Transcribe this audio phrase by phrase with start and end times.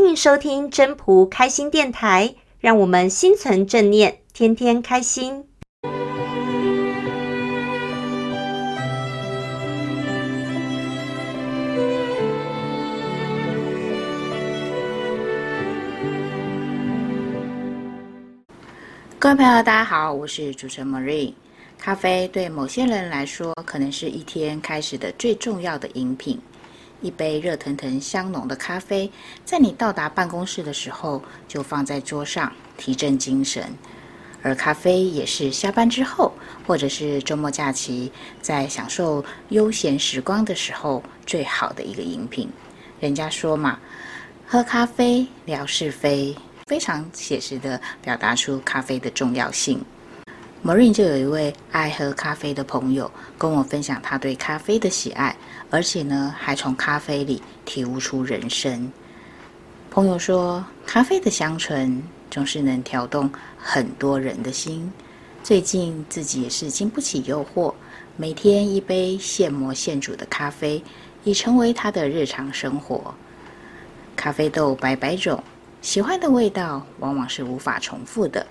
[0.00, 5.44] 欢迎收听真仆开心电台，让我们心存正念，天天开心。
[19.18, 21.34] 各位朋友，大家好，我是主持人 Marie。
[21.76, 26.40] 咖啡对某些人来说，可能是一天开始的最重要的饮品。
[27.00, 29.10] 一杯热腾腾、香浓的咖啡，
[29.44, 33.64] 在你到达办公室的时候，就放在桌上，提振精神。
[34.40, 36.32] 而咖啡也是下班之后，
[36.66, 42.48] 或者是周末假期，在享受悠闲时光的时候，最好的一个饮品。
[43.00, 43.78] 人家说嘛，
[44.46, 49.84] 喝咖啡聊是非，非常写实的表达出咖啡的重要性。
[50.68, 55.34] Marine 就有一位爱喝咖啡的朋友跟我分享他对咖啡的喜爱，
[55.70, 58.92] 而且呢，还从咖啡里体悟出人生。
[59.90, 64.92] 朋友说，咖啡的香醇总是能挑动很多人的心。
[65.42, 67.72] 最近自己也是经不起诱惑，
[68.18, 70.84] 每天一杯现磨现煮的咖啡
[71.24, 73.14] 已成为他的日常生活。
[74.14, 75.42] 咖啡豆百百种，
[75.80, 78.46] 喜欢的味道往往是无法重复的，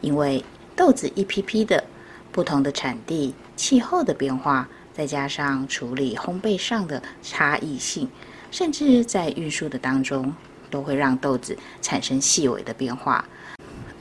[0.00, 0.44] 因为。
[0.76, 1.82] 豆子一批批的，
[2.30, 8.10] 不同的产地、气候的变化，再加上处理烘焙上的差异性，
[8.50, 10.34] 甚至在运输的当中，
[10.70, 13.24] 都会让豆子产生细微的变化，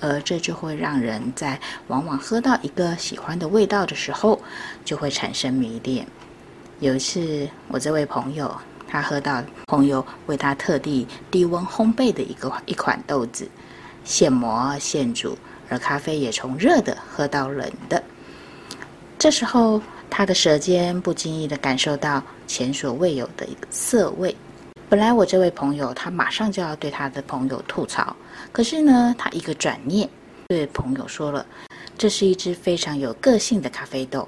[0.02, 4.42] 而这就会让人在往往喝到一个喜欢的味道的时候，
[4.84, 6.06] 就会产生迷恋。
[6.82, 8.54] 有一次，我这位朋友，
[8.86, 13.48] 他喝到朋友为他特地低温烘焙的一个一款豆子，
[14.04, 15.38] 现磨现煮。
[15.70, 18.02] 而咖啡也从热的喝到冷的，
[19.18, 24.36] 这时候他的舌尖不经意地感受到前所未有的一个涩味。
[24.88, 28.16] 本来我这位朋友他马上就要对他的朋友吐槽，
[28.52, 30.08] 可是呢，他一个转念
[30.48, 31.44] 对朋友说了
[31.98, 34.28] ：“这是一只非常有个性的咖啡豆。”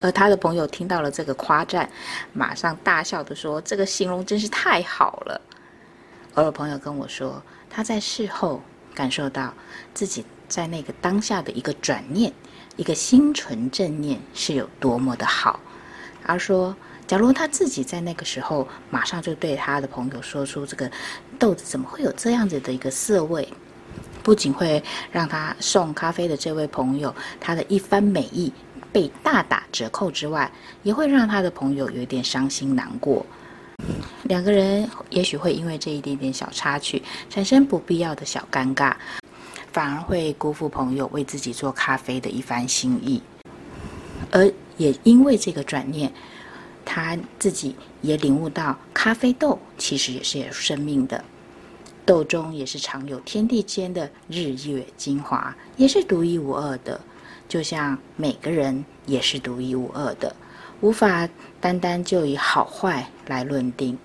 [0.00, 1.88] 而他的朋友听到了这个夸赞，
[2.32, 5.40] 马上大笑地说：“这个形容真是太好了。”
[6.34, 8.62] 而我朋友跟我说，他在事后
[8.94, 9.52] 感受到
[9.92, 10.24] 自己。
[10.52, 12.30] 在那个当下的一个转念，
[12.76, 15.58] 一个心存正念是有多么的好。
[16.24, 16.76] 而说，
[17.06, 20.90] 假如他自己在那个时候马上就对他的朋友说出这个
[21.38, 23.48] 豆子怎么会有这样子的一个涩味，
[24.22, 28.52] 不仅会让他送咖啡的这位朋友他的一番美意
[28.92, 30.52] 被大打折扣之外，
[30.82, 33.24] 也会让他的朋友有点伤心难过。
[34.24, 38.94] 两个人也许会因为这一点点小插曲产生不必要的小尴尬。
[39.72, 43.22] 反而会辜负朋友为自己做咖啡的一番心意，
[44.30, 46.12] 而也因为这个转念，
[46.84, 51.24] 他自己也领悟到，咖啡豆其实也是有生命的，
[52.04, 57.00] 豆中也是藏有天地间的日月精华，也是独一无二的，
[57.48, 60.36] 就像每个人也是独一无二的，
[60.82, 61.26] 无法
[61.60, 63.96] 单单就以好坏来论定。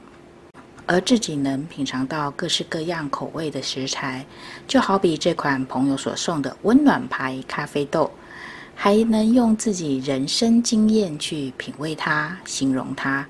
[0.88, 4.26] 而自己能品尝到各式各样口味的食材，
[4.68, 8.10] 就好比这款朋友所送的温暖牌咖啡豆，
[8.74, 13.28] 还能用自己人生经验去品味它、形容它，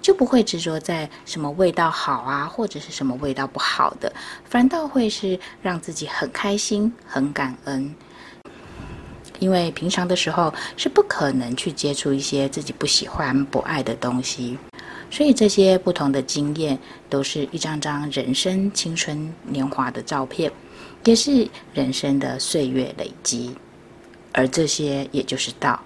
[0.00, 4.10] 就不会执着在什么味道好啊，或者是什么味道不好的，
[4.46, 7.94] 反倒会是让自己很开心、很感恩。
[9.40, 14.56] 因为平常的时候是不可能去接触一些自己不喜欢、不爱的东西。
[15.14, 16.76] 所以这些不同的经验，
[17.08, 20.50] 都是一张张人生青春年华的照片，
[21.04, 23.54] 也是人生的岁月累积。
[24.32, 25.80] 而这些也就是道。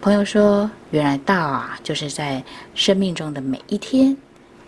[0.00, 2.42] 朋友说，原来道啊，就是在
[2.74, 4.16] 生命中的每一天，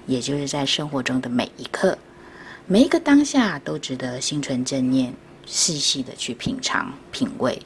[0.06, 1.98] 也就是在生活中的每一刻，
[2.69, 5.12] 每一个当下都值得心存正念，
[5.44, 7.60] 细细的去品尝、品味。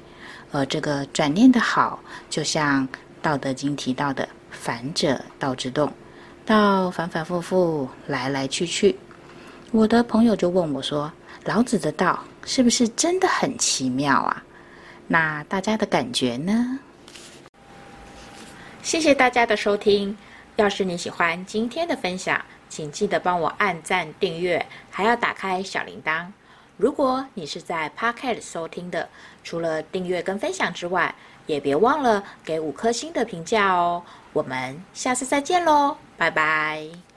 [0.53, 2.89] 而这个转念的好，就像
[3.21, 4.27] 《道德经》提到的。
[4.53, 5.93] 反者道之动，
[6.47, 8.97] 道反反复复，来来去去。
[9.73, 11.11] 我的朋友就问我说
[11.45, 14.45] ：“老子的道是不是真的很奇妙啊？”
[15.09, 16.79] 那大家的感觉呢？
[18.83, 20.17] 谢谢大家的收听。
[20.57, 26.27] 要是你喜欢今天的分享，请记得帮我按赞、订阅，还要打开小铃铛。
[26.77, 29.09] 如果你是在 Podcast 收听的，
[29.43, 31.15] 除了订阅跟分享之外，
[31.47, 34.03] 也别忘了给五颗星的评价哦。
[34.33, 37.12] 我们下次再见喽，拜拜。